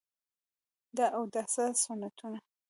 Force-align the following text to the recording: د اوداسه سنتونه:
د 0.97 0.99
اوداسه 1.17 1.65
سنتونه: 1.83 2.39